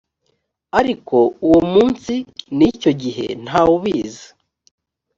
ariko 0.79 1.17
uwo 1.45 1.59
munsi 1.73 2.13
n 2.57 2.59
icyo 2.69 2.91
gihe 3.01 3.27
nta 3.43 3.59
wubizi 3.67 4.27